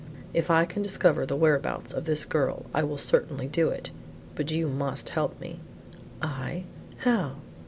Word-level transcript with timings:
If 0.33 0.49
I 0.49 0.65
can 0.65 0.81
discover 0.81 1.27
the 1.27 1.35
whereabouts 1.35 1.93
of 1.93 2.05
this 2.05 2.25
girl 2.25 2.65
I 2.73 2.81
will 2.81 2.97
certainly 2.97 3.45
do 3.45 3.69
it, 3.69 3.91
but 4.33 4.49
you 4.49 4.67
must 4.67 5.09
help 5.09 5.39
me." 5.39 5.59
"I, 6.23 6.63
how?" 7.01 7.35